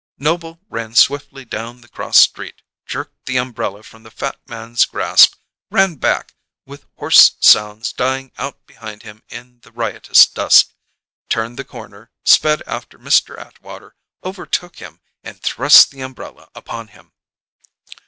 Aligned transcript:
Noble 0.17 0.59
ran 0.67 0.95
swiftly 0.95 1.45
down 1.45 1.81
the 1.81 1.87
cross 1.87 2.17
street, 2.17 2.63
jerked 2.87 3.27
the 3.27 3.37
umbrella 3.37 3.83
from 3.83 4.01
the 4.01 4.09
fat 4.09 4.39
man's 4.47 4.83
grasp; 4.85 5.35
ran 5.69 5.93
back, 5.97 6.33
with 6.65 6.87
hoarse 6.97 7.33
sounds 7.39 7.93
dying 7.93 8.31
out 8.39 8.65
behind 8.65 9.03
him 9.03 9.21
in 9.29 9.59
the 9.59 9.71
riotous 9.71 10.25
dusk; 10.25 10.73
turned 11.29 11.55
the 11.59 11.63
corner, 11.63 12.09
sped 12.25 12.63
after 12.65 12.97
Mr. 12.97 13.37
Atwater, 13.37 13.93
overtook 14.23 14.77
him, 14.77 15.01
and 15.23 15.39
thrust 15.43 15.91
the 15.91 16.01
umbrella 16.01 16.49
upon 16.55 16.87
him. 16.87 17.11